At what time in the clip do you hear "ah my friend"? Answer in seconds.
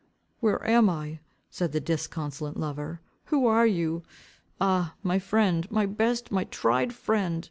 4.59-5.69